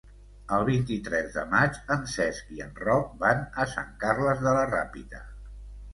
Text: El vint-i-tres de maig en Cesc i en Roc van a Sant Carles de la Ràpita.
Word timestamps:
El 0.55 0.63
vint-i-tres 0.67 1.27
de 1.35 1.43
maig 1.51 1.77
en 1.97 2.09
Cesc 2.13 2.49
i 2.57 2.63
en 2.67 2.73
Roc 2.87 3.13
van 3.27 3.47
a 3.65 3.69
Sant 3.77 3.95
Carles 4.05 4.43
de 4.47 4.59
la 4.61 4.65
Ràpita. 4.73 5.25